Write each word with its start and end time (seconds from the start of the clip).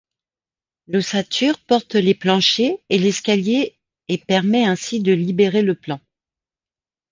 L'ossature 0.87 1.59
porte 1.59 1.93
les 1.93 2.15
planchers 2.15 2.75
et 2.89 2.97
l'escalier 2.97 3.77
et 4.07 4.17
permet 4.17 4.65
ainsi 4.65 4.99
de 4.99 5.11
libérer 5.13 5.61
le 5.61 5.75
plan. 5.75 5.99